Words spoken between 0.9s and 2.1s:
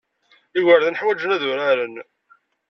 ḥwajen ad uraren.